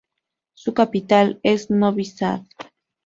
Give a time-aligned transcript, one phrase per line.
[0.55, 2.41] Su capital es Novi Sad.